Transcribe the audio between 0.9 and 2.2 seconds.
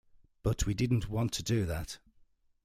want to do that.